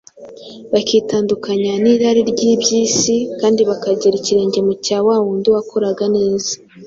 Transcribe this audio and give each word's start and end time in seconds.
bakitandukanya 0.71 1.73
n’irari 1.83 2.21
ry’iby’isi 2.31 3.15
kandi 3.39 3.61
bakagera 3.69 4.15
ikirenge 4.17 4.59
mu 4.67 4.73
cya 4.85 4.97
wa 5.05 5.15
wundi 5.23 5.47
wakoraga 5.55 6.05
neza. 6.17 6.53